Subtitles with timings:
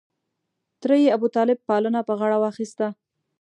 [0.79, 2.87] تره یې ابوطالب پالنه په غاړه واخسته.